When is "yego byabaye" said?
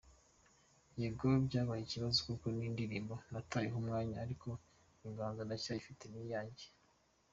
0.99-1.81